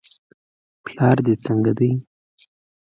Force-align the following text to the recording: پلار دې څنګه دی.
پلار 0.85 1.17
دې 1.25 1.33
څنګه 1.45 1.71
دی. 1.79 1.91